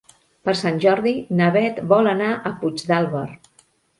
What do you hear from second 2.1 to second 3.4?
anar a Puigdàlber.